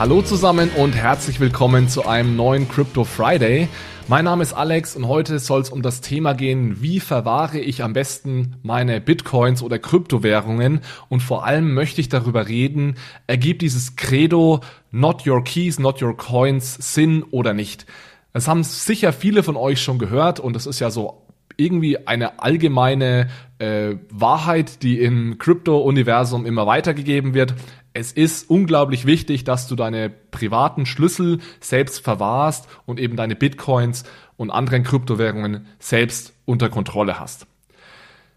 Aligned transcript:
Hallo 0.00 0.22
zusammen 0.22 0.70
und 0.78 0.92
herzlich 0.92 1.40
willkommen 1.40 1.90
zu 1.90 2.06
einem 2.06 2.34
neuen 2.34 2.66
Crypto 2.70 3.04
Friday. 3.04 3.68
Mein 4.08 4.24
Name 4.24 4.42
ist 4.42 4.54
Alex 4.54 4.96
und 4.96 5.06
heute 5.06 5.38
soll 5.38 5.60
es 5.60 5.68
um 5.68 5.82
das 5.82 6.00
Thema 6.00 6.32
gehen, 6.32 6.80
wie 6.80 7.00
verwahre 7.00 7.58
ich 7.58 7.84
am 7.84 7.92
besten 7.92 8.56
meine 8.62 9.02
Bitcoins 9.02 9.62
oder 9.62 9.78
Kryptowährungen 9.78 10.80
und 11.10 11.22
vor 11.22 11.44
allem 11.44 11.74
möchte 11.74 12.00
ich 12.00 12.08
darüber 12.08 12.48
reden, 12.48 12.94
ergibt 13.26 13.60
dieses 13.60 13.94
Credo 13.96 14.60
Not 14.90 15.26
Your 15.26 15.44
Keys, 15.44 15.78
Not 15.78 16.00
Your 16.00 16.16
Coins 16.16 16.94
Sinn 16.94 17.22
oder 17.22 17.52
nicht. 17.52 17.84
Das 18.32 18.48
haben 18.48 18.64
sicher 18.64 19.12
viele 19.12 19.42
von 19.42 19.56
euch 19.56 19.82
schon 19.82 19.98
gehört 19.98 20.40
und 20.40 20.56
es 20.56 20.64
ist 20.64 20.80
ja 20.80 20.90
so 20.90 21.26
irgendwie 21.58 22.06
eine 22.06 22.40
allgemeine 22.42 23.28
äh, 23.58 23.96
Wahrheit, 24.08 24.82
die 24.82 24.98
im 24.98 25.36
Krypto-Universum 25.36 26.46
immer 26.46 26.66
weitergegeben 26.66 27.34
wird 27.34 27.54
es 27.92 28.12
ist 28.12 28.48
unglaublich 28.48 29.04
wichtig, 29.04 29.44
dass 29.44 29.66
du 29.66 29.74
deine 29.74 30.10
privaten 30.10 30.86
Schlüssel 30.86 31.40
selbst 31.60 32.04
verwahrst 32.04 32.68
und 32.86 33.00
eben 33.00 33.16
deine 33.16 33.34
Bitcoins 33.34 34.04
und 34.36 34.50
anderen 34.50 34.84
Kryptowährungen 34.84 35.66
selbst 35.78 36.34
unter 36.44 36.68
Kontrolle 36.68 37.18
hast. 37.18 37.46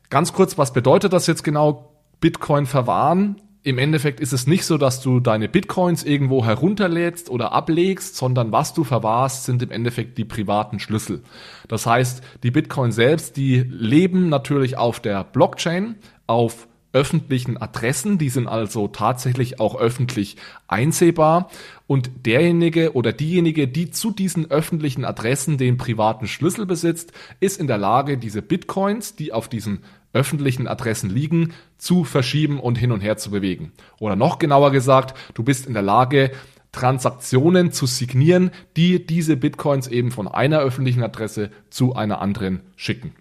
Ganz 0.10 0.34
kurz, 0.34 0.58
was 0.58 0.74
bedeutet 0.74 1.14
das 1.14 1.28
jetzt 1.28 1.44
genau? 1.44 1.94
Bitcoin 2.20 2.66
verwahren. 2.66 3.42
Im 3.64 3.78
Endeffekt 3.78 4.20
ist 4.20 4.34
es 4.34 4.46
nicht 4.46 4.66
so, 4.66 4.78
dass 4.78 5.02
du 5.02 5.20
deine 5.20 5.48
Bitcoins 5.48 6.04
irgendwo 6.04 6.46
herunterlädst 6.46 7.30
oder 7.30 7.54
ablegst, 7.54 8.16
sondern 8.18 8.52
was 8.52 8.74
du 8.74 8.84
verwahrst, 8.84 9.46
sind 9.46 9.62
im 9.64 9.72
Endeffekt 9.72 10.18
die 10.18 10.26
privaten 10.26 10.80
Schlüssel. 10.80 11.22
Das 11.68 11.86
heißt, 11.86 12.22
die 12.44 12.52
Bitcoins 12.52 12.96
selbst, 12.96 13.38
die 13.38 13.60
leben 13.62 14.30
natürlich 14.30 14.78
auf 14.78 15.00
der 15.00 15.24
Blockchain, 15.24 15.96
auf 16.28 16.68
öffentlichen 16.94 17.58
Adressen, 17.58 18.18
die 18.18 18.30
sind 18.30 18.48
also 18.48 18.88
tatsächlich 18.88 19.60
auch 19.60 19.76
öffentlich 19.76 20.38
einsehbar 20.68 21.50
und 21.88 22.26
derjenige 22.26 22.94
oder 22.94 23.12
diejenige, 23.12 23.68
die 23.68 23.92
zu 23.92 24.12
diesen 24.12 24.50
öffentlichen 24.50 25.04
Adressen 25.04 25.58
den 25.58 25.78
privaten 25.78 26.28
Schlüssel 26.28 26.66
besitzt, 26.66 27.12
ist 27.40 27.60
in 27.60 27.68
der 27.68 27.80
Lage, 27.80 28.18
diese 28.18 28.42
Bitcoins, 28.42 29.16
die 29.16 29.34
auf 29.34 29.50
diesen 29.50 29.80
öffentlichen 30.14 30.68
Adressen 30.68 31.10
liegen, 31.10 31.54
zu 31.78 32.04
verschieben 32.04 32.60
und 32.60 32.78
hin 32.78 32.92
und 32.92 33.02
her 33.02 33.18
zu 33.18 33.32
bewegen. 33.32 33.72
Oder 34.00 34.16
noch 34.16 34.38
genauer 34.38 34.72
gesagt, 34.72 35.18
du 35.34 35.44
bist 35.44 35.66
in 35.66 35.74
der 35.74 35.82
Lage, 35.82 36.32
Transaktionen 36.72 37.72
zu 37.72 37.86
signieren, 37.86 38.52
die 38.78 39.06
diese 39.06 39.38
Bitcoins 39.38 39.88
eben 39.88 40.12
von 40.12 40.28
einer 40.28 40.60
öffentlichen 40.60 41.04
Adresse 41.04 41.52
zu 41.70 41.96
einer 41.96 42.22
anderen 42.22 42.62
schicken. 42.76 43.14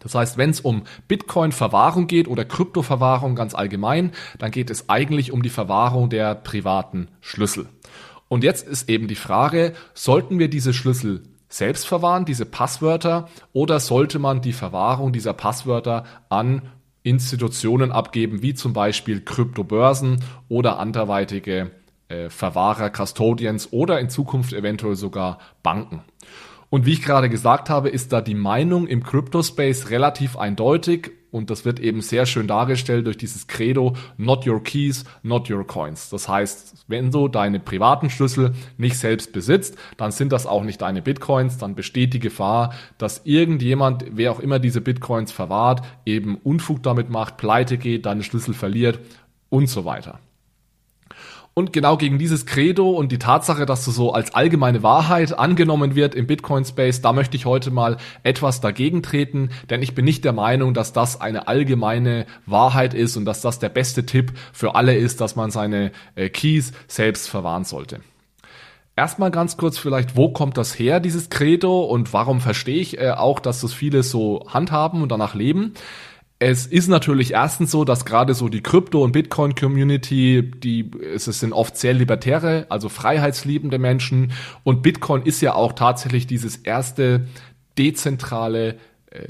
Das 0.00 0.14
heißt, 0.14 0.38
wenn 0.38 0.50
es 0.50 0.60
um 0.60 0.82
Bitcoin-Verwahrung 1.08 2.06
geht 2.06 2.28
oder 2.28 2.44
Kryptoverwahrung 2.44 3.34
ganz 3.34 3.54
allgemein, 3.54 4.12
dann 4.38 4.50
geht 4.50 4.70
es 4.70 4.88
eigentlich 4.88 5.32
um 5.32 5.42
die 5.42 5.48
Verwahrung 5.48 6.10
der 6.10 6.34
privaten 6.34 7.08
Schlüssel. 7.20 7.68
Und 8.28 8.44
jetzt 8.44 8.66
ist 8.66 8.88
eben 8.88 9.08
die 9.08 9.14
Frage, 9.14 9.72
sollten 9.94 10.38
wir 10.38 10.48
diese 10.48 10.74
Schlüssel 10.74 11.22
selbst 11.48 11.86
verwahren, 11.86 12.24
diese 12.24 12.44
Passwörter, 12.44 13.28
oder 13.52 13.80
sollte 13.80 14.18
man 14.18 14.42
die 14.42 14.52
Verwahrung 14.52 15.12
dieser 15.12 15.32
Passwörter 15.32 16.04
an 16.28 16.62
Institutionen 17.02 17.90
abgeben, 17.90 18.42
wie 18.42 18.54
zum 18.54 18.74
Beispiel 18.74 19.22
Kryptobörsen 19.22 20.22
oder 20.48 20.78
anderweitige 20.78 21.70
äh, 22.08 22.28
Verwahrer, 22.28 22.90
Custodians 22.90 23.72
oder 23.72 23.98
in 24.00 24.10
Zukunft 24.10 24.52
eventuell 24.52 24.96
sogar 24.96 25.38
Banken. 25.62 26.02
Und 26.70 26.84
wie 26.84 26.92
ich 26.92 27.02
gerade 27.02 27.30
gesagt 27.30 27.70
habe, 27.70 27.88
ist 27.88 28.12
da 28.12 28.20
die 28.20 28.34
Meinung 28.34 28.86
im 28.86 29.02
Crypto-Space 29.02 29.90
relativ 29.90 30.36
eindeutig 30.36 31.12
und 31.30 31.50
das 31.50 31.64
wird 31.64 31.78
eben 31.78 32.00
sehr 32.00 32.24
schön 32.24 32.46
dargestellt 32.46 33.06
durch 33.06 33.18
dieses 33.18 33.46
Credo 33.46 33.94
Not 34.16 34.46
your 34.46 34.62
keys, 34.62 35.04
not 35.22 35.50
your 35.50 35.66
coins. 35.66 36.08
Das 36.08 36.28
heißt, 36.28 36.86
wenn 36.88 37.10
du 37.10 37.28
deine 37.28 37.60
privaten 37.60 38.08
Schlüssel 38.08 38.54
nicht 38.78 38.96
selbst 38.96 39.32
besitzt, 39.32 39.76
dann 39.98 40.10
sind 40.10 40.32
das 40.32 40.46
auch 40.46 40.62
nicht 40.62 40.80
deine 40.80 41.02
Bitcoins, 41.02 41.58
dann 41.58 41.74
besteht 41.74 42.14
die 42.14 42.18
Gefahr, 42.18 42.72
dass 42.96 43.22
irgendjemand, 43.24 44.04
wer 44.10 44.32
auch 44.32 44.40
immer 44.40 44.58
diese 44.58 44.80
Bitcoins 44.80 45.32
verwahrt, 45.32 45.82
eben 46.06 46.36
Unfug 46.36 46.82
damit 46.82 47.10
macht, 47.10 47.36
pleite 47.36 47.76
geht, 47.76 48.06
deine 48.06 48.22
Schlüssel 48.22 48.54
verliert 48.54 49.00
und 49.50 49.68
so 49.68 49.84
weiter. 49.84 50.20
Und 51.58 51.72
genau 51.72 51.96
gegen 51.96 52.20
dieses 52.20 52.46
Credo 52.46 52.90
und 52.90 53.10
die 53.10 53.18
Tatsache, 53.18 53.66
dass 53.66 53.84
das 53.84 53.96
so 53.96 54.12
als 54.12 54.32
allgemeine 54.32 54.84
Wahrheit 54.84 55.36
angenommen 55.36 55.96
wird 55.96 56.14
im 56.14 56.28
Bitcoin 56.28 56.64
Space, 56.64 57.00
da 57.00 57.12
möchte 57.12 57.36
ich 57.36 57.46
heute 57.46 57.72
mal 57.72 57.96
etwas 58.22 58.60
dagegen 58.60 59.02
treten, 59.02 59.50
denn 59.68 59.82
ich 59.82 59.92
bin 59.92 60.04
nicht 60.04 60.24
der 60.24 60.32
Meinung, 60.32 60.72
dass 60.72 60.92
das 60.92 61.20
eine 61.20 61.48
allgemeine 61.48 62.26
Wahrheit 62.46 62.94
ist 62.94 63.16
und 63.16 63.24
dass 63.24 63.40
das 63.40 63.58
der 63.58 63.70
beste 63.70 64.06
Tipp 64.06 64.34
für 64.52 64.76
alle 64.76 64.94
ist, 64.94 65.20
dass 65.20 65.34
man 65.34 65.50
seine 65.50 65.90
äh, 66.14 66.28
Keys 66.28 66.70
selbst 66.86 67.28
verwahren 67.28 67.64
sollte. 67.64 68.02
Erstmal 68.94 69.32
ganz 69.32 69.56
kurz 69.56 69.78
vielleicht, 69.78 70.16
wo 70.16 70.28
kommt 70.28 70.58
das 70.58 70.78
her, 70.78 71.00
dieses 71.00 71.28
Credo 71.28 71.82
und 71.82 72.12
warum 72.12 72.40
verstehe 72.40 72.80
ich 72.80 73.00
äh, 73.00 73.10
auch, 73.10 73.40
dass 73.40 73.62
das 73.62 73.72
viele 73.72 74.04
so 74.04 74.46
handhaben 74.46 75.02
und 75.02 75.10
danach 75.10 75.34
leben? 75.34 75.74
Es 76.40 76.66
ist 76.66 76.86
natürlich 76.86 77.32
erstens 77.32 77.72
so, 77.72 77.84
dass 77.84 78.04
gerade 78.04 78.32
so 78.32 78.48
die 78.48 78.62
Krypto- 78.62 79.02
und 79.02 79.10
Bitcoin-Community, 79.10 80.52
die 80.54 80.90
es 81.02 81.24
sind 81.24 81.52
oft 81.52 81.76
sehr 81.76 81.94
libertäre, 81.94 82.66
also 82.68 82.88
freiheitsliebende 82.88 83.78
Menschen. 83.78 84.32
Und 84.62 84.82
Bitcoin 84.82 85.22
ist 85.22 85.40
ja 85.40 85.54
auch 85.54 85.72
tatsächlich 85.72 86.28
dieses 86.28 86.56
erste 86.56 87.26
dezentrale 87.76 88.78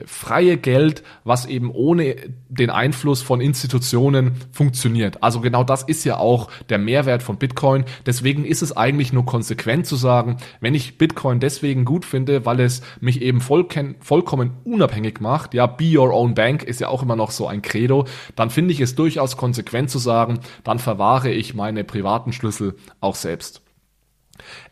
freie 0.07 0.57
Geld, 0.57 1.05
was 1.23 1.47
eben 1.47 1.71
ohne 1.71 2.17
den 2.49 2.69
Einfluss 2.69 3.23
von 3.23 3.41
Institutionen 3.41 4.33
funktioniert. 4.51 5.23
Also 5.23 5.41
genau 5.41 5.63
das 5.63 5.85
ist 5.85 6.03
ja 6.05 6.17
auch 6.17 6.51
der 6.69 6.79
Mehrwert 6.79 7.23
von 7.23 7.37
Bitcoin. 7.37 7.85
Deswegen 8.05 8.45
ist 8.45 8.63
es 8.63 8.77
eigentlich 8.77 9.13
nur 9.13 9.25
konsequent 9.25 9.87
zu 9.87 9.95
sagen, 9.95 10.39
wenn 10.61 10.75
ich 10.75 10.99
Bitcoin 10.99 11.39
deswegen 11.39 11.85
gut 11.85 12.05
finde, 12.05 12.45
weil 12.45 12.59
es 12.59 12.83
mich 13.01 13.23
eben 13.23 13.41
vollkommen 13.41 14.57
unabhängig 14.65 15.21
macht, 15.21 15.55
ja, 15.55 15.67
be 15.67 15.97
your 15.97 16.13
own 16.13 16.35
bank 16.35 16.65
ist 16.65 16.81
ja 16.81 16.89
auch 16.89 17.05
immer 17.05 17.17
noch 17.17 17.31
so 17.31 17.47
ein 17.47 17.63
Credo, 17.63 18.05
dann 18.35 18.51
finde 18.51 18.73
ich 18.73 18.81
es 18.81 18.97
durchaus 18.97 19.37
konsequent 19.37 19.91
zu 19.91 19.99
sagen, 19.99 20.41
dann 20.65 20.81
verwahre 20.81 21.31
ich 21.31 21.55
meine 21.55 21.85
privaten 21.85 22.33
Schlüssel 22.33 22.75
auch 23.01 23.15
selbst. 23.15 23.63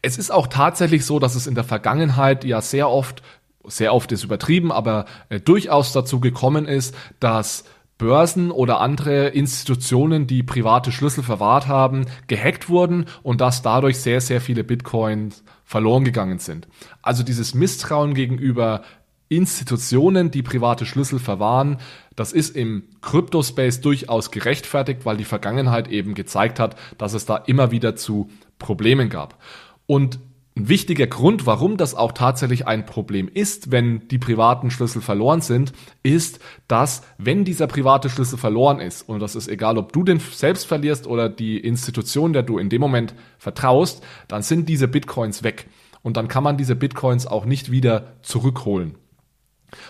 Es 0.03 0.19
ist 0.19 0.31
auch 0.33 0.49
tatsächlich 0.49 1.05
so, 1.05 1.19
dass 1.19 1.37
es 1.37 1.47
in 1.47 1.55
der 1.55 1.65
Vergangenheit 1.65 2.45
ja 2.45 2.61
sehr 2.61 2.89
oft 2.89 3.23
sehr 3.69 3.95
oft 3.95 4.13
ist 4.13 4.25
übertrieben, 4.25 4.73
aber 4.73 5.07
äh, 5.29 5.41
durchaus 5.41 5.93
dazu 5.93 6.21
gekommen 6.21 6.67
ist, 6.67 6.95
dass 7.21 7.65
Börsen 7.99 8.51
oder 8.51 8.81
andere 8.81 9.29
Institutionen, 9.29 10.27
die 10.27 10.43
private 10.43 10.93
Schlüssel 10.93 11.25
verwahrt 11.25 11.67
haben, 11.67 12.07
gehackt 12.27 12.69
wurden 12.69 13.07
und 13.23 13.41
dass 13.41 13.63
dadurch 13.63 13.99
sehr, 13.99 14.21
sehr 14.21 14.41
viele 14.41 14.65
Bitcoins 14.65 15.43
verloren 15.65 16.05
gegangen 16.05 16.39
sind. 16.39 16.69
Also 17.01 17.23
dieses 17.23 17.55
Misstrauen 17.55 18.13
gegenüber 18.13 18.83
Institutionen, 19.29 20.31
die 20.31 20.43
private 20.43 20.87
Schlüssel 20.87 21.19
verwahren, 21.19 21.79
das 22.15 22.33
ist 22.33 22.55
im 22.55 22.85
Crypto-Space 23.01 23.81
durchaus 23.81 24.31
gerechtfertigt, 24.31 25.05
weil 25.05 25.17
die 25.17 25.25
Vergangenheit 25.25 25.89
eben 25.89 26.15
gezeigt 26.15 26.61
hat, 26.61 26.77
dass 26.99 27.15
es 27.15 27.25
da 27.25 27.37
immer 27.37 27.71
wieder 27.71 27.97
zu 27.97 28.31
Problemen 28.59 29.09
gab. 29.09 29.43
Und 29.87 30.21
ein 30.57 30.69
wichtiger 30.69 31.07
Grund, 31.07 31.45
warum 31.45 31.77
das 31.77 31.95
auch 31.95 32.13
tatsächlich 32.13 32.67
ein 32.67 32.87
Problem 32.87 33.29
ist, 33.29 33.71
wenn 33.71 34.09
die 34.09 34.19
privaten 34.19 34.71
Schlüssel 34.71 35.03
verloren 35.03 35.43
sind, 35.43 35.73
ist, 36.03 36.41
dass 36.67 37.03
wenn 37.19 37.45
dieser 37.45 37.67
private 37.67 38.09
Schlüssel 38.09 38.39
verloren 38.39 38.81
ist, 38.81 39.07
und 39.07 39.21
das 39.21 39.37
ist 39.37 39.49
egal, 39.49 39.77
ob 39.77 39.93
du 39.93 40.03
den 40.03 40.19
selbst 40.19 40.67
verlierst 40.67 41.07
oder 41.07 41.29
die 41.29 41.59
Institution, 41.59 42.33
der 42.33 42.43
du 42.43 42.57
in 42.57 42.71
dem 42.71 42.81
Moment 42.81 43.15
vertraust, 43.39 44.03
dann 44.29 44.41
sind 44.41 44.67
diese 44.69 44.89
Bitcoins 44.89 45.43
weg. 45.43 45.69
Und 46.03 46.17
dann 46.17 46.29
kann 46.29 46.45
man 46.45 46.57
diese 46.57 46.75
Bitcoins 46.75 47.27
auch 47.27 47.45
nicht 47.45 47.71
wieder 47.71 48.15
zurückholen. 48.23 48.95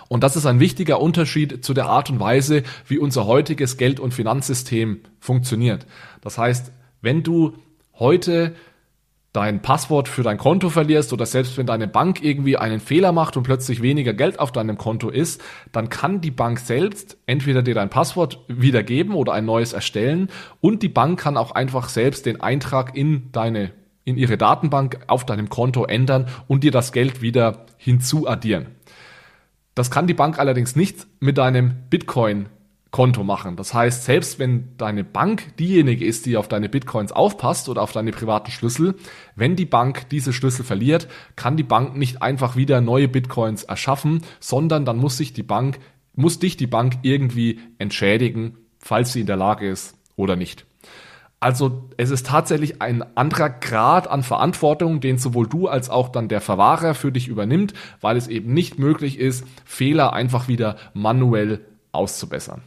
Und 0.08 0.24
das 0.24 0.34
ist 0.34 0.46
ein 0.46 0.58
wichtiger 0.58 1.00
Unterschied 1.00 1.64
zu 1.64 1.74
der 1.74 1.86
Art 1.86 2.10
und 2.10 2.18
Weise, 2.18 2.64
wie 2.88 2.98
unser 2.98 3.26
heutiges 3.26 3.76
Geld- 3.76 4.00
und 4.00 4.14
Finanzsystem 4.14 5.00
funktioniert. 5.20 5.86
Das 6.22 6.38
heißt, 6.38 6.72
wenn 7.02 7.22
du 7.22 7.52
heute 7.94 8.56
dein 9.36 9.60
Passwort 9.60 10.08
für 10.08 10.22
dein 10.22 10.38
Konto 10.38 10.70
verlierst 10.70 11.12
oder 11.12 11.26
selbst 11.26 11.58
wenn 11.58 11.66
deine 11.66 11.86
Bank 11.86 12.22
irgendwie 12.22 12.56
einen 12.56 12.80
Fehler 12.80 13.12
macht 13.12 13.36
und 13.36 13.42
plötzlich 13.42 13.82
weniger 13.82 14.14
Geld 14.14 14.40
auf 14.40 14.50
deinem 14.50 14.78
Konto 14.78 15.10
ist, 15.10 15.42
dann 15.72 15.90
kann 15.90 16.22
die 16.22 16.30
Bank 16.30 16.58
selbst 16.58 17.18
entweder 17.26 17.62
dir 17.62 17.74
dein 17.74 17.90
Passwort 17.90 18.40
wiedergeben 18.48 19.14
oder 19.14 19.34
ein 19.34 19.44
neues 19.44 19.74
erstellen 19.74 20.30
und 20.62 20.82
die 20.82 20.88
Bank 20.88 21.20
kann 21.20 21.36
auch 21.36 21.50
einfach 21.52 21.90
selbst 21.90 22.24
den 22.24 22.40
Eintrag 22.40 22.96
in 22.96 23.30
deine 23.32 23.72
in 24.04 24.16
ihre 24.16 24.38
Datenbank 24.38 25.00
auf 25.08 25.26
deinem 25.26 25.48
Konto 25.50 25.84
ändern 25.84 26.28
und 26.46 26.62
dir 26.62 26.70
das 26.70 26.92
Geld 26.92 27.22
wieder 27.22 27.66
hinzuaddieren. 27.76 28.68
Das 29.74 29.90
kann 29.90 30.06
die 30.06 30.14
Bank 30.14 30.38
allerdings 30.38 30.76
nicht 30.76 31.06
mit 31.20 31.38
deinem 31.38 31.74
Bitcoin 31.90 32.46
Konto 32.96 33.24
machen. 33.24 33.56
Das 33.56 33.74
heißt, 33.74 34.04
selbst 34.04 34.38
wenn 34.38 34.74
deine 34.78 35.04
Bank 35.04 35.54
diejenige 35.58 36.06
ist, 36.06 36.24
die 36.24 36.38
auf 36.38 36.48
deine 36.48 36.70
Bitcoins 36.70 37.12
aufpasst 37.12 37.68
oder 37.68 37.82
auf 37.82 37.92
deine 37.92 38.10
privaten 38.10 38.50
Schlüssel, 38.50 38.94
wenn 39.34 39.54
die 39.54 39.66
Bank 39.66 40.08
diese 40.08 40.32
Schlüssel 40.32 40.64
verliert, 40.64 41.06
kann 41.36 41.58
die 41.58 41.62
Bank 41.62 41.94
nicht 41.94 42.22
einfach 42.22 42.56
wieder 42.56 42.80
neue 42.80 43.06
Bitcoins 43.06 43.64
erschaffen, 43.64 44.22
sondern 44.40 44.86
dann 44.86 44.96
muss 44.96 45.18
sich 45.18 45.34
die 45.34 45.42
Bank, 45.42 45.78
muss 46.14 46.38
dich 46.38 46.56
die 46.56 46.66
Bank 46.66 46.94
irgendwie 47.02 47.60
entschädigen, 47.76 48.56
falls 48.78 49.12
sie 49.12 49.20
in 49.20 49.26
der 49.26 49.36
Lage 49.36 49.68
ist 49.68 49.94
oder 50.16 50.34
nicht. 50.34 50.64
Also 51.38 51.90
es 51.98 52.10
ist 52.10 52.28
tatsächlich 52.28 52.80
ein 52.80 53.04
anderer 53.14 53.50
Grad 53.50 54.08
an 54.08 54.22
Verantwortung, 54.22 55.02
den 55.02 55.18
sowohl 55.18 55.46
du 55.46 55.68
als 55.68 55.90
auch 55.90 56.08
dann 56.08 56.28
der 56.28 56.40
Verwahrer 56.40 56.94
für 56.94 57.12
dich 57.12 57.28
übernimmt, 57.28 57.74
weil 58.00 58.16
es 58.16 58.26
eben 58.26 58.54
nicht 58.54 58.78
möglich 58.78 59.18
ist, 59.18 59.44
Fehler 59.66 60.14
einfach 60.14 60.48
wieder 60.48 60.76
manuell 60.94 61.60
auszubessern. 61.92 62.62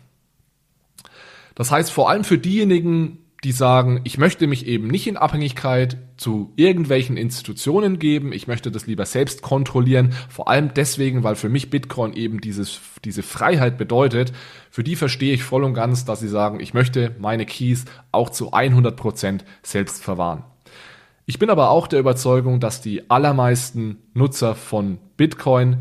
Das 1.59 1.71
heißt, 1.71 1.91
vor 1.91 2.09
allem 2.09 2.23
für 2.23 2.37
diejenigen, 2.37 3.17
die 3.43 3.51
sagen, 3.51 3.99
ich 4.05 4.17
möchte 4.17 4.47
mich 4.47 4.65
eben 4.65 4.87
nicht 4.87 5.07
in 5.07 5.17
Abhängigkeit 5.17 5.97
zu 6.15 6.53
irgendwelchen 6.55 7.17
Institutionen 7.17 7.99
geben, 7.99 8.31
ich 8.31 8.47
möchte 8.47 8.71
das 8.71 8.87
lieber 8.87 9.05
selbst 9.05 9.41
kontrollieren, 9.41 10.13
vor 10.29 10.47
allem 10.47 10.73
deswegen, 10.73 11.21
weil 11.25 11.35
für 11.35 11.49
mich 11.49 11.69
Bitcoin 11.69 12.13
eben 12.13 12.39
dieses, 12.39 12.79
diese 13.03 13.23
Freiheit 13.23 13.77
bedeutet, 13.77 14.31
für 14.71 14.85
die 14.85 14.95
verstehe 14.95 15.33
ich 15.33 15.43
voll 15.43 15.65
und 15.65 15.73
ganz, 15.73 16.05
dass 16.05 16.21
sie 16.21 16.29
sagen, 16.29 16.61
ich 16.61 16.73
möchte 16.73 17.13
meine 17.19 17.45
Keys 17.45 17.83
auch 18.13 18.29
zu 18.29 18.53
100 18.53 18.95
Prozent 18.95 19.43
selbst 19.61 20.01
verwahren. 20.01 20.45
Ich 21.25 21.39
bin 21.39 21.49
aber 21.49 21.71
auch 21.71 21.87
der 21.87 21.99
Überzeugung, 21.99 22.61
dass 22.61 22.79
die 22.79 23.09
allermeisten 23.09 23.97
Nutzer 24.13 24.55
von 24.55 24.97
Bitcoin 25.17 25.79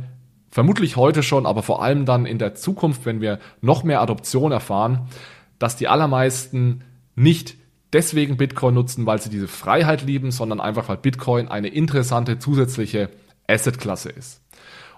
vermutlich 0.51 0.97
heute 0.97 1.23
schon, 1.23 1.47
aber 1.47 1.63
vor 1.63 1.85
allem 1.85 2.05
dann 2.05 2.27
in 2.27 2.39
der 2.39 2.57
Zukunft, 2.57 3.07
wenn 3.07 3.21
wir 3.21 3.39
noch 3.61 3.85
mehr 3.85 4.01
Adoption 4.01 4.51
erfahren, 4.51 5.09
dass 5.58 5.76
die 5.76 5.88
allermeisten 5.88 6.84
nicht 7.14 7.56
deswegen 7.93 8.37
Bitcoin 8.37 8.75
nutzen, 8.75 9.06
weil 9.06 9.20
sie 9.20 9.31
diese 9.31 9.49
Freiheit 9.49 10.02
lieben, 10.02 10.31
sondern 10.31 10.60
einfach 10.60 10.88
weil 10.88 10.99
Bitcoin 10.99 11.49
eine 11.49 11.69
interessante 11.69 12.38
zusätzliche 12.38 13.10
Assetklasse 13.46 14.10
ist. 14.10 14.43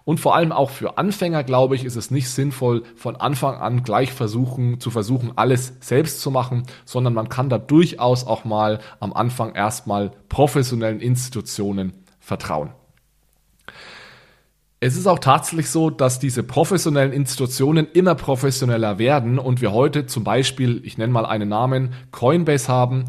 Und 0.04 0.18
vor 0.18 0.34
allem 0.34 0.50
auch 0.50 0.70
für 0.70 0.98
Anfänger, 0.98 1.44
glaube 1.44 1.76
ich, 1.76 1.84
ist 1.84 1.96
es 1.96 2.10
nicht 2.10 2.30
sinnvoll, 2.30 2.82
von 2.96 3.16
Anfang 3.16 3.56
an 3.56 3.82
gleich 3.82 4.12
versuchen, 4.12 4.80
zu 4.80 4.90
versuchen, 4.90 5.32
alles 5.36 5.74
selbst 5.80 6.20
zu 6.20 6.30
machen, 6.30 6.64
sondern 6.84 7.14
man 7.14 7.28
kann 7.28 7.48
da 7.50 7.58
durchaus 7.58 8.26
auch 8.26 8.44
mal 8.44 8.80
am 8.98 9.12
Anfang 9.12 9.54
erstmal 9.54 10.10
professionellen 10.28 11.00
Institutionen 11.00 11.92
vertrauen. 12.18 12.70
Es 14.82 14.97
ist 14.97 15.06
auch 15.06 15.19
tatsächlich 15.19 15.69
so, 15.69 15.91
dass 15.91 16.21
diese 16.21 16.43
professionellen 16.43 17.12
Institutionen 17.12 17.87
immer 17.93 18.15
professioneller 18.15 18.99
werden 18.99 19.38
und 19.38 19.61
wir 19.61 19.73
heute 19.73 20.06
zum 20.06 20.25
Beispiel, 20.25 20.81
ich 20.85 20.97
nenne 20.97 21.12
mal 21.12 21.27
einen 21.27 21.50
Namen, 21.50 21.93
Coinbase 22.12 22.69
haben, 22.69 23.05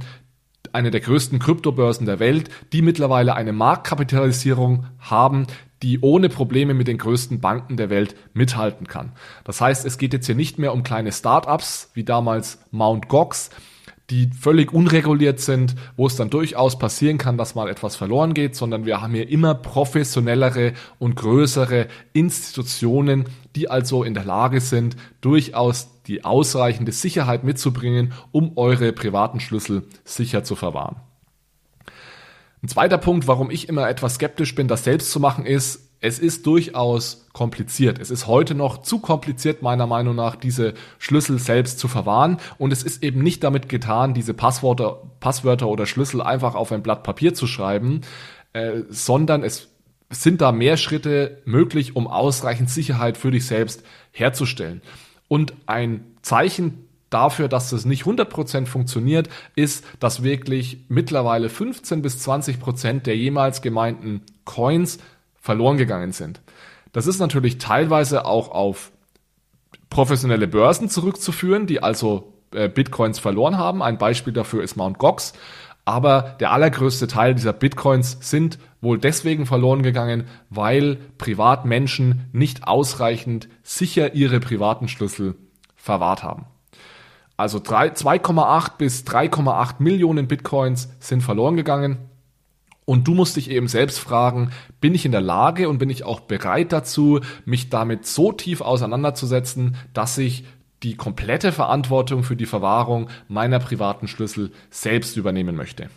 eine 0.74 0.92
der 0.92 1.00
größten 1.00 1.40
Kryptobörsen 1.40 2.06
der 2.06 2.20
Welt, 2.20 2.50
die 2.74 2.82
mittlerweile 2.82 3.36
eine 3.36 3.54
Marktkapitalisierung 3.54 4.86
haben, 5.00 5.48
die 5.82 6.02
ohne 6.02 6.28
Probleme 6.28 6.74
mit 6.74 6.90
den 6.90 6.98
größten 6.98 7.40
Banken 7.40 7.78
der 7.78 7.90
Welt 7.90 8.18
mithalten 8.34 8.88
kann. 8.88 9.14
Das 9.46 9.62
heißt, 9.62 9.86
es 9.86 9.98
geht 9.98 10.12
jetzt 10.12 10.26
hier 10.26 10.36
nicht 10.36 10.60
mehr 10.60 10.74
um 10.74 10.84
kleine 10.84 11.14
Startups 11.14 11.90
wie 11.94 12.04
damals 12.04 12.60
Mount 12.72 13.08
Gox, 13.08 13.50
die 14.12 14.30
völlig 14.38 14.74
unreguliert 14.74 15.40
sind, 15.40 15.76
wo 15.96 16.06
es 16.06 16.18
dann 16.18 16.30
durchaus 16.30 16.78
passieren 16.78 17.18
kann, 17.18 17.38
dass 17.38 17.56
mal 17.56 17.70
etwas 17.70 17.96
verloren 17.96 18.34
geht, 18.34 18.56
sondern 18.56 18.86
wir 18.86 19.02
haben 19.02 19.14
hier 19.14 19.30
immer 19.30 19.56
professionellere 19.56 20.74
und 21.00 21.16
größere 21.16 21.88
Institutionen, 22.12 23.26
die 23.56 23.70
also 23.70 24.04
in 24.04 24.14
der 24.14 24.26
Lage 24.26 24.60
sind, 24.60 24.98
durchaus 25.22 25.88
die 26.08 26.26
ausreichende 26.26 26.92
Sicherheit 26.92 27.46
mitzubringen, 27.46 28.12
um 28.32 28.58
eure 28.58 28.92
privaten 28.92 29.40
Schlüssel 29.40 29.84
sicher 30.04 30.44
zu 30.44 30.56
verwahren. 30.56 30.98
Ein 32.62 32.68
zweiter 32.68 32.98
Punkt, 32.98 33.28
warum 33.28 33.50
ich 33.50 33.70
immer 33.70 33.90
etwas 33.90 34.16
skeptisch 34.16 34.54
bin, 34.54 34.68
das 34.68 34.84
selbst 34.84 35.12
zu 35.12 35.20
machen, 35.20 35.46
ist, 35.46 35.91
es 36.02 36.18
ist 36.18 36.48
durchaus 36.48 37.28
kompliziert. 37.32 38.00
Es 38.00 38.10
ist 38.10 38.26
heute 38.26 38.56
noch 38.56 38.80
zu 38.82 39.00
kompliziert, 39.00 39.62
meiner 39.62 39.86
Meinung 39.86 40.16
nach, 40.16 40.36
diese 40.36 40.74
Schlüssel 40.98 41.38
selbst 41.38 41.78
zu 41.78 41.88
verwahren. 41.88 42.38
Und 42.58 42.74
es 42.74 42.82
ist 42.82 43.04
eben 43.04 43.22
nicht 43.22 43.44
damit 43.44 43.70
getan, 43.70 44.16
diese 44.16 44.34
Passwörter, 44.34 45.04
Passwörter 45.20 45.68
oder 45.68 45.86
Schlüssel 45.86 46.22
einfach 46.22 46.56
auf 46.56 46.72
ein 46.72 46.82
Blatt 46.82 47.04
Papier 47.04 47.36
zu 47.36 47.46
schreiben, 47.46 48.02
äh, 48.54 48.82
sondern 48.90 49.44
es 49.44 49.70
sind 50.10 50.42
da 50.42 50.52
mehr 50.52 50.76
Schritte 50.76 51.42
möglich, 51.46 51.96
um 51.96 52.08
ausreichend 52.08 52.70
Sicherheit 52.70 53.16
für 53.16 53.30
dich 53.30 53.46
selbst 53.46 53.84
herzustellen. 54.12 54.82
Und 55.28 55.54
ein 55.68 56.04
Zeichen 56.24 56.88
dafür, 57.12 57.48
dass 57.48 57.70
das 57.70 57.86
nicht 57.86 58.06
100% 58.06 58.66
funktioniert, 58.66 59.30
ist, 59.56 59.86
dass 60.00 60.24
wirklich 60.24 60.80
mittlerweile 60.90 61.48
15 61.48 62.02
bis 62.02 62.28
20% 62.28 63.02
der 63.02 63.16
jemals 63.16 63.62
gemeinten 63.62 64.22
Coins 64.46 64.98
verloren 65.42 65.78
gegangen 65.78 66.14
sind. 66.14 66.42
Das 66.94 67.08
ist 67.08 67.20
natürlich 67.20 67.58
teilweise 67.58 68.26
auch 68.26 68.50
auf 68.52 68.92
professionelle 69.90 70.48
Börsen 70.48 70.88
zurückzuführen, 70.88 71.68
die 71.68 71.84
also 71.84 72.34
äh, 72.54 72.70
Bitcoins 72.70 73.20
verloren 73.20 73.58
haben. 73.58 73.84
Ein 73.84 73.98
Beispiel 73.98 74.34
dafür 74.34 74.64
ist 74.64 74.78
Mt. 74.78 74.98
Gox. 74.98 75.34
Aber 75.84 76.38
der 76.40 76.52
allergrößte 76.52 77.08
Teil 77.08 77.34
dieser 77.34 77.54
Bitcoins 77.54 78.18
sind 78.22 78.60
wohl 78.82 79.00
deswegen 79.00 79.46
verloren 79.46 79.82
gegangen, 79.82 80.28
weil 80.50 80.98
Privatmenschen 81.18 82.30
nicht 82.34 82.68
ausreichend 82.68 83.50
sicher 83.64 84.14
ihre 84.14 84.40
privaten 84.40 84.88
Schlüssel 84.88 85.36
verwahrt 85.76 86.24
haben. 86.24 86.46
Also 87.36 87.58
2,8 87.58 88.78
bis 88.78 89.04
3,8 89.04 89.76
Millionen 89.80 90.28
Bitcoins 90.28 90.90
sind 91.00 91.22
verloren 91.22 91.56
gegangen. 91.56 91.98
Und 92.92 93.08
du 93.08 93.14
musst 93.14 93.38
dich 93.38 93.50
eben 93.50 93.70
selbst 93.70 94.00
fragen, 94.00 94.52
bin 94.82 94.94
ich 94.94 95.06
in 95.06 95.14
der 95.14 95.22
Lage 95.22 95.70
und 95.70 95.78
bin 95.78 95.90
ich 95.90 96.04
auch 96.04 96.20
bereit 96.20 96.74
dazu, 96.74 97.22
mich 97.46 97.70
damit 97.70 98.06
so 98.06 98.34
tief 98.34 98.60
auseinanderzusetzen, 98.60 99.78
dass 99.94 100.18
ich 100.18 100.44
die 100.84 100.98
komplette 100.98 101.54
Verantwortung 101.54 102.24
für 102.24 102.36
die 102.36 102.46
Verwahrung 102.46 103.08
meiner 103.30 103.60
privaten 103.60 104.10
Schlüssel 104.10 104.52
selbst 104.72 105.16
übernehmen 105.16 105.56
möchte. 105.56 105.90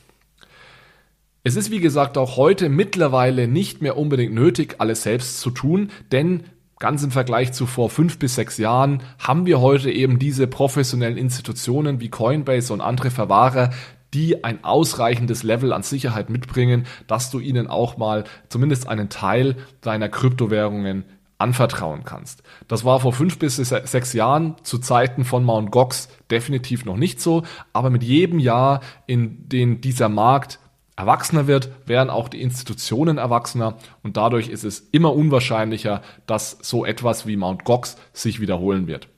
Es 1.43 1.57
ist 1.57 1.73
wie 1.73 1.81
gesagt 1.81 2.17
auch 2.17 2.37
heute 2.37 2.69
mittlerweile 2.69 3.49
nicht 3.49 3.83
mehr 3.83 3.97
unbedingt 3.97 4.33
nötig, 4.33 4.77
alles 4.79 5.03
selbst 5.03 5.41
zu 5.41 5.51
tun, 5.51 5.91
denn 6.13 6.45
ganz 6.79 7.03
im 7.03 7.11
Vergleich 7.11 7.53
zu 7.53 7.67
vor 7.67 7.91
fünf 7.91 8.21
bis 8.21 8.37
sechs 8.37 8.57
Jahren 8.57 9.03
haben 9.19 9.47
wir 9.47 9.61
heute 9.61 9.91
eben 9.91 10.21
diese 10.21 10.47
professionellen 10.47 11.17
Institutionen 11.17 11.99
wie 11.99 12.09
Coinbase 12.09 12.73
und 12.73 12.81
andere 12.81 13.11
Verwahrer, 13.11 13.71
die 14.15 14.45
ein 14.45 14.65
ausreichendes 14.65 15.43
Level 15.43 15.73
an 15.73 15.83
Sicherheit 15.83 16.31
mitbringen, 16.31 16.87
dass 17.07 17.31
du 17.31 17.41
ihnen 17.41 17.67
auch 17.67 17.97
mal 17.97 18.25
zumindest 18.49 18.89
einen 18.89 19.09
Teil 19.09 19.57
deiner 19.81 20.09
Kryptowährungen 20.09 21.05
anvertrauen 21.39 22.05
kannst. 22.05 22.43
Das 22.69 22.85
war 22.85 23.01
vor 23.01 23.13
fünf 23.13 23.39
bis 23.39 23.57
sechs 23.57 24.13
Jahren 24.13 24.55
zu 24.63 24.79
Zeiten 24.79 25.25
von 25.25 25.45
Mt. 25.45 25.73
Gox 25.73 26.09
definitiv 26.31 26.85
noch 26.85 26.97
nicht 26.97 27.21
so, 27.21 27.43
aber 27.73 27.91
mit 27.91 28.05
jedem 28.05 28.39
Jahr, 28.39 28.81
in 29.07 29.49
dem 29.49 29.81
dieser 29.81 30.09
Markt 30.09 30.61
erwachsener 30.97 31.49
wird, 31.49 31.71
werden 31.87 32.09
auch 32.09 32.29
die 32.29 32.41
Institutionen 32.41 33.19
erwachsener 33.19 33.79
und 34.05 34.17
dadurch 34.17 34.49
ist 34.49 34.63
es 34.63 34.79
immer 34.93 35.13
unwahrscheinlicher, 35.13 36.03
dass 36.27 36.57
so 36.63 36.85
etwas 36.85 37.27
wie 37.27 37.37
Mt. 37.37 37.65
Gox 37.65 37.97
sich 38.13 38.41
wiederholen 38.41 38.87
wird. 38.87 39.09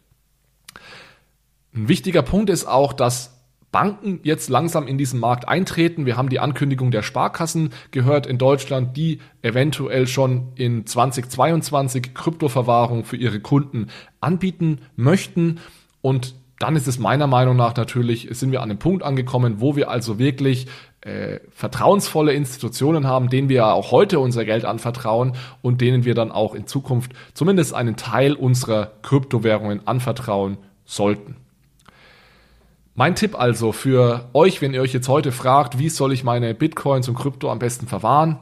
Ein 1.75 1.89
wichtiger 1.89 2.23
Punkt 2.23 2.49
ist 2.49 2.65
auch, 2.65 2.95
dass 2.95 3.36
Banken 3.77 4.21
jetzt 4.23 4.49
langsam 4.49 4.87
in 4.87 4.97
diesen 4.97 5.21
Markt 5.21 5.49
eintreten. 5.49 6.07
Wir 6.07 6.17
haben 6.17 6.31
die 6.31 6.41
Ankündigung 6.41 6.91
der 6.91 7.03
Sparkassen 7.03 7.75
gehört 7.91 8.27
in 8.27 8.39
Deutschland, 8.39 8.97
die 8.97 9.19
eventuell 9.43 10.07
schon 10.07 10.53
in 10.55 10.87
2022 10.87 12.15
Kryptoverwahrung 12.15 13.05
für 13.05 13.19
ihre 13.19 13.39
Kunden 13.41 13.89
anbieten 14.19 14.79
möchten. 14.97 15.61
Und 16.01 16.37
dann 16.59 16.75
ist 16.75 16.89
es 16.89 16.99
meiner 16.99 17.27
Meinung 17.27 17.55
nach 17.55 17.77
natürlich, 17.77 18.29
sind 18.31 18.51
wir 18.51 18.63
an 18.63 18.71
einem 18.71 18.79
Punkt 18.79 19.03
angekommen, 19.03 19.61
wo 19.61 19.77
wir 19.77 19.91
also 19.91 20.19
wirklich 20.19 20.69
äh, 21.03 21.41
vertrauensvolle 21.51 22.33
Institutionen 22.33 23.07
haben, 23.07 23.29
denen 23.29 23.51
wir 23.51 23.67
auch 23.67 23.91
heute 23.91 24.21
unser 24.21 24.47
Geld 24.47 24.65
anvertrauen 24.65 25.35
und 25.61 25.83
denen 25.83 26.07
wir 26.07 26.15
dann 26.15 26.33
auch 26.33 26.55
in 26.55 26.67
Zukunft 26.67 27.13
zumindest 27.35 27.75
einen 27.75 27.97
Teil 27.97 28.33
unserer 28.33 28.93
Kryptowährungen 29.03 29.87
anvertrauen 29.87 30.57
sollten. 30.87 31.37
Mein 32.99 33.15
Tipp 33.15 33.39
also 33.39 33.73
für 33.73 34.31
euch, 34.33 34.63
wenn 34.63 34.73
ihr 34.73 34.81
euch 34.81 34.95
jetzt 34.95 35.09
heute 35.09 35.31
fragt, 35.31 35.79
wie 35.79 35.91
soll 35.91 36.15
ich 36.15 36.25
meine 36.25 36.55
Bitcoins 36.55 37.11
und 37.11 37.15
Krypto 37.15 37.53
am 37.53 37.59
besten 37.59 37.87
verwahren? 37.87 38.39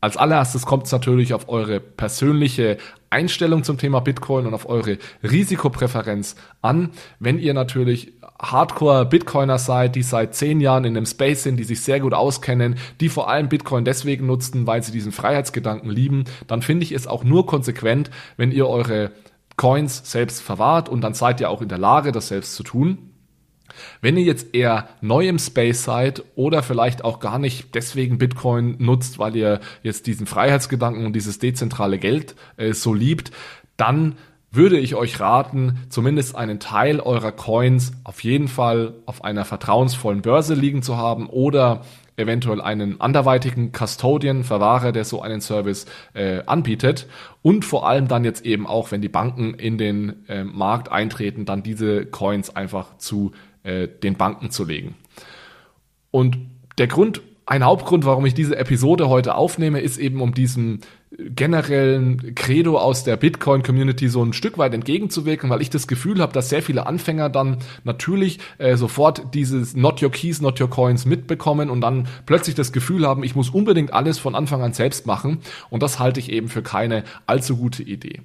Als 0.00 0.16
allererstes 0.16 0.64
kommt 0.64 0.86
es 0.86 0.92
natürlich 0.92 1.34
auf 1.34 1.50
eure 1.50 1.78
persönliche 1.78 2.78
Einstellung 3.10 3.64
zum 3.64 3.76
Thema 3.76 4.00
Bitcoin 4.00 4.46
und 4.46 4.54
auf 4.54 4.66
eure 4.66 4.96
Risikopräferenz 5.22 6.36
an. 6.62 6.92
Wenn 7.18 7.38
ihr 7.38 7.52
natürlich 7.52 8.14
Hardcore-Bitcoiner 8.40 9.58
seid, 9.58 9.96
die 9.96 10.02
seit 10.02 10.34
zehn 10.34 10.60
Jahren 10.60 10.86
in 10.86 10.94
dem 10.94 11.04
Space 11.04 11.42
sind, 11.42 11.58
die 11.58 11.64
sich 11.64 11.82
sehr 11.82 12.00
gut 12.00 12.14
auskennen, 12.14 12.76
die 13.02 13.10
vor 13.10 13.28
allem 13.28 13.50
Bitcoin 13.50 13.84
deswegen 13.84 14.24
nutzen, 14.24 14.66
weil 14.66 14.82
sie 14.82 14.92
diesen 14.92 15.12
Freiheitsgedanken 15.12 15.90
lieben, 15.90 16.24
dann 16.46 16.62
finde 16.62 16.84
ich 16.84 16.92
es 16.92 17.06
auch 17.06 17.22
nur 17.22 17.44
konsequent, 17.44 18.10
wenn 18.38 18.50
ihr 18.50 18.66
eure 18.66 19.10
Coins 19.58 20.10
selbst 20.10 20.40
verwahrt 20.40 20.88
und 20.88 21.02
dann 21.02 21.12
seid 21.12 21.42
ihr 21.42 21.50
auch 21.50 21.60
in 21.60 21.68
der 21.68 21.76
Lage, 21.76 22.12
das 22.12 22.28
selbst 22.28 22.54
zu 22.54 22.62
tun. 22.62 23.07
Wenn 24.00 24.16
ihr 24.16 24.24
jetzt 24.24 24.54
eher 24.54 24.88
neu 25.00 25.28
im 25.28 25.38
Space 25.38 25.84
seid 25.84 26.22
oder 26.34 26.62
vielleicht 26.62 27.04
auch 27.04 27.20
gar 27.20 27.38
nicht 27.38 27.74
deswegen 27.74 28.18
Bitcoin 28.18 28.76
nutzt, 28.78 29.18
weil 29.18 29.36
ihr 29.36 29.60
jetzt 29.82 30.06
diesen 30.06 30.26
Freiheitsgedanken 30.26 31.06
und 31.06 31.14
dieses 31.14 31.38
dezentrale 31.38 31.98
Geld 31.98 32.34
äh, 32.56 32.72
so 32.72 32.94
liebt, 32.94 33.30
dann 33.76 34.16
würde 34.50 34.78
ich 34.78 34.94
euch 34.94 35.20
raten, 35.20 35.78
zumindest 35.90 36.34
einen 36.34 36.58
Teil 36.58 37.00
eurer 37.00 37.32
Coins 37.32 37.92
auf 38.04 38.22
jeden 38.24 38.48
Fall 38.48 38.94
auf 39.04 39.22
einer 39.22 39.44
vertrauensvollen 39.44 40.22
Börse 40.22 40.54
liegen 40.54 40.82
zu 40.82 40.96
haben 40.96 41.28
oder 41.28 41.82
eventuell 42.16 42.60
einen 42.60 43.00
anderweitigen 43.00 43.72
Custodian, 43.72 44.42
Verwahrer, 44.42 44.90
der 44.92 45.04
so 45.04 45.22
einen 45.22 45.40
Service 45.40 45.86
äh, 46.14 46.42
anbietet. 46.46 47.06
Und 47.42 47.64
vor 47.64 47.88
allem 47.88 48.08
dann 48.08 48.24
jetzt 48.24 48.44
eben 48.44 48.66
auch, 48.66 48.90
wenn 48.90 49.00
die 49.00 49.08
Banken 49.08 49.54
in 49.54 49.78
den 49.78 50.26
äh, 50.28 50.42
Markt 50.42 50.90
eintreten, 50.90 51.44
dann 51.44 51.62
diese 51.62 52.06
Coins 52.06 52.54
einfach 52.54 52.98
zu 52.98 53.32
äh, 53.62 53.88
den 53.88 54.16
Banken 54.16 54.50
zu 54.50 54.64
legen. 54.64 54.94
Und 56.10 56.38
der 56.78 56.86
Grund, 56.86 57.22
ein 57.46 57.64
Hauptgrund, 57.64 58.04
warum 58.04 58.26
ich 58.26 58.34
diese 58.34 58.56
Episode 58.56 59.08
heute 59.08 59.34
aufnehme, 59.34 59.80
ist 59.80 59.98
eben 59.98 60.20
um 60.20 60.34
diesen 60.34 60.80
generellen 61.10 62.34
Credo 62.34 62.78
aus 62.78 63.04
der 63.04 63.16
Bitcoin-Community 63.16 64.08
so 64.08 64.22
ein 64.22 64.34
Stück 64.34 64.58
weit 64.58 64.74
entgegenzuwirken, 64.74 65.48
weil 65.48 65.62
ich 65.62 65.70
das 65.70 65.88
Gefühl 65.88 66.20
habe, 66.20 66.32
dass 66.32 66.50
sehr 66.50 66.62
viele 66.62 66.86
Anfänger 66.86 67.30
dann 67.30 67.58
natürlich 67.84 68.38
äh, 68.58 68.76
sofort 68.76 69.34
dieses 69.34 69.74
Not 69.74 70.02
Your 70.02 70.10
Keys, 70.10 70.42
Not 70.42 70.60
Your 70.60 70.68
Coins 70.68 71.06
mitbekommen 71.06 71.70
und 71.70 71.80
dann 71.80 72.06
plötzlich 72.26 72.54
das 72.54 72.72
Gefühl 72.72 73.06
haben, 73.06 73.24
ich 73.24 73.34
muss 73.34 73.48
unbedingt 73.50 73.92
alles 73.92 74.18
von 74.18 74.34
Anfang 74.34 74.62
an 74.62 74.74
selbst 74.74 75.06
machen. 75.06 75.38
Und 75.70 75.82
das 75.82 75.98
halte 75.98 76.20
ich 76.20 76.30
eben 76.30 76.48
für 76.48 76.62
keine 76.62 77.04
allzu 77.26 77.56
gute 77.56 77.82
Idee. 77.82 78.20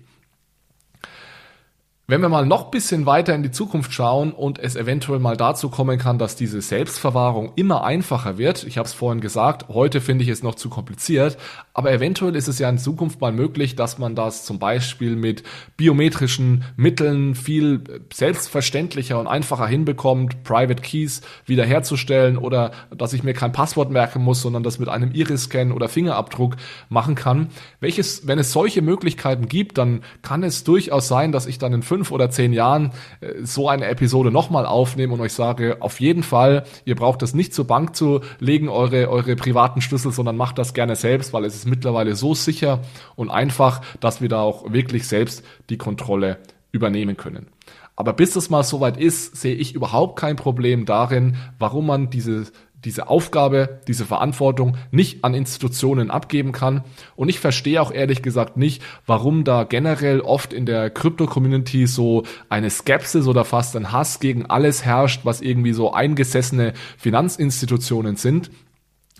Wenn 2.05 2.19
wir 2.19 2.27
mal 2.27 2.45
noch 2.45 2.69
bisschen 2.69 3.05
weiter 3.05 3.33
in 3.33 3.43
die 3.43 3.51
Zukunft 3.51 3.93
schauen 3.93 4.33
und 4.33 4.59
es 4.59 4.75
eventuell 4.75 5.19
mal 5.19 5.37
dazu 5.37 5.69
kommen 5.69 5.97
kann, 5.97 6.17
dass 6.17 6.35
diese 6.35 6.59
Selbstverwahrung 6.59 7.53
immer 7.55 7.85
einfacher 7.85 8.37
wird, 8.37 8.65
ich 8.65 8.77
habe 8.77 8.85
es 8.85 8.91
vorhin 8.91 9.21
gesagt, 9.21 9.69
heute 9.69 10.01
finde 10.01 10.25
ich 10.25 10.29
es 10.29 10.43
noch 10.43 10.55
zu 10.55 10.67
kompliziert, 10.69 11.37
aber 11.73 11.93
eventuell 11.93 12.35
ist 12.35 12.49
es 12.49 12.59
ja 12.59 12.69
in 12.69 12.77
Zukunft 12.77 13.21
mal 13.21 13.31
möglich, 13.31 13.77
dass 13.77 13.99
man 13.99 14.15
das 14.15 14.43
zum 14.43 14.59
Beispiel 14.59 15.15
mit 15.15 15.43
biometrischen 15.77 16.65
Mitteln 16.75 17.35
viel 17.35 17.85
selbstverständlicher 18.11 19.17
und 19.17 19.27
einfacher 19.27 19.67
hinbekommt, 19.67 20.43
Private 20.43 20.81
Keys 20.81 21.21
wiederherzustellen 21.45 22.37
oder 22.37 22.71
dass 22.93 23.13
ich 23.13 23.23
mir 23.23 23.33
kein 23.33 23.53
Passwort 23.53 23.91
merken 23.91 24.21
muss, 24.21 24.41
sondern 24.41 24.63
das 24.63 24.77
mit 24.77 24.89
einem 24.89 25.13
Iris-Scan 25.13 25.71
oder 25.71 25.87
Fingerabdruck 25.87 26.57
machen 26.89 27.15
kann. 27.15 27.47
Welches, 27.79 28.27
wenn 28.27 28.39
es 28.39 28.51
solche 28.51 28.81
Möglichkeiten 28.81 29.47
gibt, 29.47 29.77
dann 29.77 30.01
kann 30.21 30.43
es 30.43 30.65
durchaus 30.65 31.07
sein, 31.07 31.31
dass 31.31 31.45
ich 31.45 31.59
dann 31.59 31.71
in 31.71 31.81
fünf 31.93 32.11
oder 32.11 32.31
zehn 32.31 32.53
Jahren 32.53 32.89
äh, 33.21 33.43
so 33.43 33.69
eine 33.69 33.85
Episode 33.85 34.31
nochmal 34.31 34.65
aufnehme 34.65 35.13
und 35.13 35.21
euch 35.21 35.33
sage, 35.33 35.77
auf 35.79 35.99
jeden 35.99 36.23
Fall, 36.23 36.63
ihr 36.85 36.95
braucht 36.95 37.21
das 37.21 37.35
nicht 37.35 37.53
zur 37.53 37.67
Bank 37.67 37.95
zu 37.95 38.21
legen, 38.39 38.67
eure, 38.67 39.11
eure 39.11 39.35
privaten 39.35 39.79
Schlüssel, 39.79 40.11
sondern 40.11 40.35
macht 40.35 40.57
das 40.57 40.73
gerne 40.73 40.95
selbst, 40.95 41.33
weil 41.33 41.45
es 41.45 41.53
ist 41.53 41.67
mittlerweile 41.67 42.15
so 42.15 42.33
sicher 42.33 42.79
und 43.15 43.29
einfach, 43.29 43.81
dass 43.99 44.21
wir 44.21 44.29
da 44.29 44.41
auch 44.41 44.73
wirklich 44.73 45.07
selbst 45.07 45.45
die 45.69 45.77
Kontrolle 45.77 46.39
übernehmen 46.71 47.15
können. 47.15 47.45
Aber 47.95 48.13
bis 48.13 48.35
es 48.35 48.49
mal 48.49 48.63
soweit 48.63 48.97
ist, 48.97 49.35
sehe 49.35 49.53
ich 49.53 49.75
überhaupt 49.75 50.19
kein 50.19 50.35
Problem 50.35 50.87
darin, 50.87 51.35
warum 51.59 51.85
man 51.85 52.09
diese 52.09 52.47
diese 52.85 53.07
Aufgabe, 53.07 53.81
diese 53.87 54.05
Verantwortung 54.05 54.77
nicht 54.91 55.23
an 55.23 55.33
Institutionen 55.33 56.11
abgeben 56.11 56.51
kann. 56.51 56.83
Und 57.15 57.29
ich 57.29 57.39
verstehe 57.39 57.81
auch 57.81 57.91
ehrlich 57.91 58.21
gesagt 58.21 58.57
nicht, 58.57 58.81
warum 59.05 59.43
da 59.43 59.63
generell 59.63 60.21
oft 60.21 60.53
in 60.53 60.65
der 60.65 60.89
Krypto-Community 60.89 61.87
so 61.87 62.23
eine 62.49 62.69
Skepsis 62.69 63.27
oder 63.27 63.45
fast 63.45 63.75
ein 63.75 63.91
Hass 63.91 64.19
gegen 64.19 64.45
alles 64.45 64.85
herrscht, 64.85 65.21
was 65.23 65.41
irgendwie 65.41 65.73
so 65.73 65.93
eingesessene 65.93 66.73
Finanzinstitutionen 66.97 68.15
sind. 68.15 68.51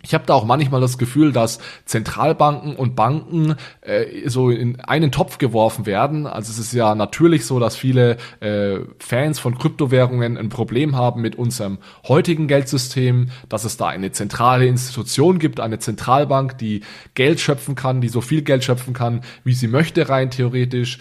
Ich 0.06 0.14
habe 0.14 0.26
da 0.26 0.34
auch 0.34 0.44
manchmal 0.44 0.82
das 0.82 0.98
Gefühl, 0.98 1.32
dass 1.32 1.60
Zentralbanken 1.86 2.76
und 2.76 2.94
Banken 2.94 3.56
äh, 3.80 4.28
so 4.28 4.50
in 4.50 4.82
einen 4.82 5.14
Topf 5.14 5.38
geworfen 5.38 5.86
werden. 5.86 6.28
Also 6.28 6.52
es 6.52 6.60
ist 6.60 6.74
ja 6.74 6.94
natürlich 6.94 7.46
so, 7.46 7.58
dass 7.58 7.78
viele 7.78 8.18
äh, 8.42 8.80
Fans 9.00 9.40
von 9.40 9.58
Kryptowährungen 9.58 10.38
ein 10.38 10.50
Problem 10.50 10.98
haben 10.98 11.22
mit 11.22 11.38
unserem 11.38 11.78
heutigen 12.06 12.50
Geldsystem, 12.50 13.30
dass 13.48 13.64
es 13.64 13.78
da 13.78 13.88
eine 13.88 14.12
zentrale 14.12 14.68
Institution 14.68 15.40
gibt, 15.40 15.62
eine 15.62 15.80
Zentralbank, 15.80 16.58
die 16.58 16.82
Geld 17.14 17.40
schöpfen 17.40 17.76
kann, 17.76 18.02
die 18.02 18.10
so 18.10 18.20
viel 18.20 18.42
Geld 18.42 18.66
schöpfen 18.66 18.94
kann, 18.94 19.22
wie 19.46 19.54
sie 19.54 19.70
möchte 19.70 20.10
rein 20.10 20.30
theoretisch. 20.30 21.00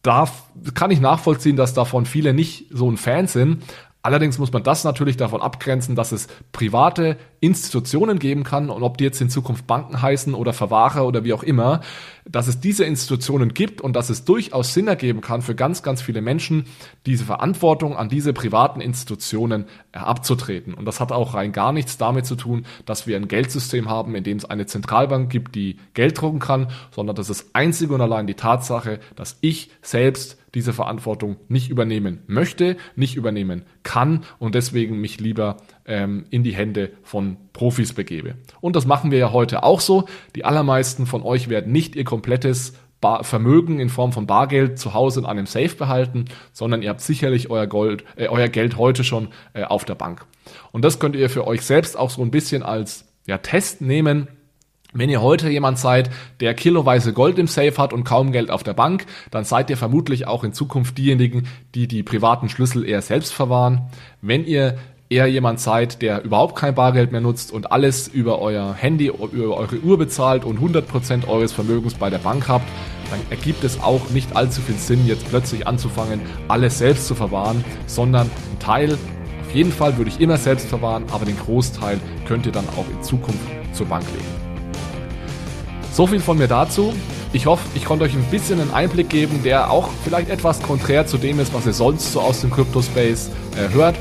Da 0.00 0.28
kann 0.72 0.90
ich 0.90 1.00
nachvollziehen, 1.00 1.56
dass 1.56 1.74
davon 1.74 2.06
viele 2.06 2.32
nicht 2.32 2.66
so 2.70 2.90
ein 2.90 2.96
Fan 2.96 3.26
sind. 3.26 3.64
Allerdings 4.04 4.36
muss 4.38 4.52
man 4.52 4.62
das 4.62 4.84
natürlich 4.84 5.16
davon 5.16 5.40
abgrenzen, 5.40 5.96
dass 5.96 6.12
es 6.12 6.28
private 6.52 7.16
Institutionen 7.40 8.18
geben 8.18 8.44
kann 8.44 8.68
und 8.68 8.82
ob 8.82 8.98
die 8.98 9.04
jetzt 9.04 9.18
in 9.22 9.30
Zukunft 9.30 9.66
Banken 9.66 10.02
heißen 10.02 10.34
oder 10.34 10.52
Verwahrer 10.52 11.06
oder 11.06 11.24
wie 11.24 11.32
auch 11.32 11.42
immer, 11.42 11.80
dass 12.26 12.46
es 12.46 12.60
diese 12.60 12.84
Institutionen 12.84 13.54
gibt 13.54 13.80
und 13.80 13.96
dass 13.96 14.10
es 14.10 14.26
durchaus 14.26 14.74
Sinn 14.74 14.88
ergeben 14.88 15.22
kann 15.22 15.40
für 15.40 15.54
ganz, 15.54 15.82
ganz 15.82 16.02
viele 16.02 16.20
Menschen, 16.20 16.66
diese 17.06 17.24
Verantwortung 17.24 17.96
an 17.96 18.10
diese 18.10 18.34
privaten 18.34 18.82
Institutionen 18.82 19.64
äh, 19.92 20.00
abzutreten. 20.00 20.74
Und 20.74 20.84
das 20.84 21.00
hat 21.00 21.10
auch 21.10 21.32
rein 21.32 21.52
gar 21.52 21.72
nichts 21.72 21.96
damit 21.96 22.26
zu 22.26 22.36
tun, 22.36 22.66
dass 22.84 23.06
wir 23.06 23.16
ein 23.16 23.26
Geldsystem 23.26 23.88
haben, 23.88 24.14
in 24.14 24.22
dem 24.22 24.36
es 24.36 24.44
eine 24.44 24.66
Zentralbank 24.66 25.30
gibt, 25.30 25.54
die 25.54 25.78
Geld 25.94 26.20
drucken 26.20 26.40
kann, 26.40 26.68
sondern 26.90 27.16
das 27.16 27.30
ist 27.30 27.54
einzig 27.54 27.88
und 27.88 28.02
allein 28.02 28.26
die 28.26 28.34
Tatsache, 28.34 29.00
dass 29.16 29.38
ich 29.40 29.70
selbst 29.80 30.36
diese 30.54 30.72
Verantwortung 30.72 31.36
nicht 31.48 31.70
übernehmen 31.70 32.22
möchte, 32.26 32.76
nicht 32.96 33.16
übernehmen 33.16 33.64
kann 33.82 34.24
und 34.38 34.54
deswegen 34.54 35.00
mich 35.00 35.20
lieber 35.20 35.56
ähm, 35.84 36.26
in 36.30 36.44
die 36.44 36.54
Hände 36.54 36.92
von 37.02 37.36
Profis 37.52 37.92
begebe. 37.92 38.36
Und 38.60 38.76
das 38.76 38.86
machen 38.86 39.10
wir 39.10 39.18
ja 39.18 39.32
heute 39.32 39.62
auch 39.62 39.80
so. 39.80 40.06
Die 40.34 40.44
allermeisten 40.44 41.06
von 41.06 41.22
euch 41.22 41.48
werden 41.48 41.72
nicht 41.72 41.96
ihr 41.96 42.04
komplettes 42.04 42.74
Vermögen 43.20 43.80
in 43.80 43.90
Form 43.90 44.12
von 44.12 44.26
Bargeld 44.26 44.78
zu 44.78 44.94
Hause 44.94 45.20
in 45.20 45.26
einem 45.26 45.44
Safe 45.44 45.74
behalten, 45.76 46.24
sondern 46.52 46.80
ihr 46.80 46.88
habt 46.88 47.02
sicherlich 47.02 47.50
euer, 47.50 47.66
Gold, 47.66 48.04
äh, 48.16 48.28
euer 48.28 48.48
Geld 48.48 48.78
heute 48.78 49.04
schon 49.04 49.28
äh, 49.52 49.64
auf 49.64 49.84
der 49.84 49.94
Bank. 49.94 50.24
Und 50.72 50.84
das 50.84 50.98
könnt 50.98 51.14
ihr 51.14 51.28
für 51.28 51.46
euch 51.46 51.62
selbst 51.62 51.98
auch 51.98 52.08
so 52.08 52.22
ein 52.22 52.30
bisschen 52.30 52.62
als 52.62 53.06
ja, 53.26 53.38
Test 53.38 53.82
nehmen. 53.82 54.28
Wenn 54.96 55.10
ihr 55.10 55.20
heute 55.20 55.50
jemand 55.50 55.76
seid, 55.76 56.08
der 56.38 56.54
kiloweise 56.54 57.12
Gold 57.12 57.40
im 57.40 57.48
Safe 57.48 57.76
hat 57.78 57.92
und 57.92 58.04
kaum 58.04 58.30
Geld 58.30 58.48
auf 58.48 58.62
der 58.62 58.74
Bank, 58.74 59.06
dann 59.32 59.42
seid 59.42 59.68
ihr 59.68 59.76
vermutlich 59.76 60.28
auch 60.28 60.44
in 60.44 60.52
Zukunft 60.52 60.96
diejenigen, 60.98 61.48
die 61.74 61.88
die 61.88 62.04
privaten 62.04 62.48
Schlüssel 62.48 62.88
eher 62.88 63.02
selbst 63.02 63.34
verwahren. 63.34 63.90
Wenn 64.22 64.44
ihr 64.46 64.78
eher 65.10 65.26
jemand 65.26 65.58
seid, 65.58 66.00
der 66.00 66.22
überhaupt 66.22 66.54
kein 66.54 66.76
Bargeld 66.76 67.10
mehr 67.10 67.20
nutzt 67.20 67.50
und 67.50 67.72
alles 67.72 68.06
über 68.06 68.38
euer 68.38 68.72
Handy, 68.72 69.06
über 69.06 69.56
eure 69.56 69.80
Uhr 69.80 69.98
bezahlt 69.98 70.44
und 70.44 70.60
100% 70.60 71.26
eures 71.26 71.52
Vermögens 71.52 71.94
bei 71.94 72.08
der 72.08 72.18
Bank 72.18 72.46
habt, 72.46 72.68
dann 73.10 73.18
ergibt 73.30 73.64
es 73.64 73.80
auch 73.80 74.10
nicht 74.10 74.36
allzu 74.36 74.60
viel 74.60 74.76
Sinn, 74.76 75.08
jetzt 75.08 75.28
plötzlich 75.28 75.66
anzufangen, 75.66 76.20
alles 76.46 76.78
selbst 76.78 77.08
zu 77.08 77.16
verwahren, 77.16 77.64
sondern 77.86 78.28
ein 78.28 78.58
Teil, 78.60 78.92
auf 78.92 79.54
jeden 79.54 79.72
Fall 79.72 79.96
würde 79.98 80.10
ich 80.10 80.20
immer 80.20 80.36
selbst 80.36 80.68
verwahren, 80.68 81.04
aber 81.10 81.24
den 81.24 81.38
Großteil 81.38 82.00
könnt 82.28 82.46
ihr 82.46 82.52
dann 82.52 82.68
auch 82.76 82.88
in 82.88 83.02
Zukunft 83.02 83.40
zur 83.72 83.86
Bank 83.86 84.04
legen. 84.12 84.43
So 85.94 86.08
viel 86.08 86.18
von 86.18 86.36
mir 86.36 86.48
dazu. 86.48 86.92
Ich 87.32 87.46
hoffe, 87.46 87.62
ich 87.76 87.84
konnte 87.84 88.04
euch 88.04 88.14
ein 88.14 88.24
bisschen 88.24 88.60
einen 88.60 88.74
Einblick 88.74 89.08
geben, 89.08 89.44
der 89.44 89.70
auch 89.70 89.90
vielleicht 90.02 90.28
etwas 90.28 90.60
konträr 90.60 91.06
zu 91.06 91.18
dem 91.18 91.38
ist, 91.38 91.54
was 91.54 91.66
ihr 91.66 91.72
sonst 91.72 92.12
so 92.12 92.20
aus 92.20 92.40
dem 92.40 92.50
Crypto-Space 92.50 93.30
äh, 93.56 93.72
hört. 93.72 93.94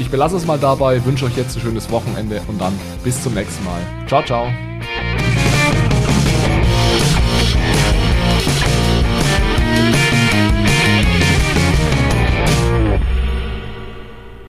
Ich 0.00 0.10
belasse 0.10 0.36
es 0.36 0.46
mal 0.46 0.58
dabei, 0.58 1.04
wünsche 1.04 1.26
euch 1.26 1.36
jetzt 1.36 1.56
ein 1.56 1.60
schönes 1.60 1.90
Wochenende 1.92 2.40
und 2.48 2.60
dann 2.60 2.72
bis 3.04 3.22
zum 3.22 3.34
nächsten 3.34 3.64
Mal. 3.64 3.80
Ciao, 4.08 4.24
ciao. 4.24 4.67